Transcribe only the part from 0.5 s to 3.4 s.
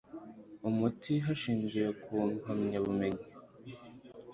umuti hashingiwe ku mpamyabumenyi